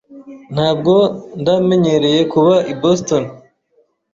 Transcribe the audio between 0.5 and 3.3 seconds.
Ntabwo ndamenyereye kuba i Boston.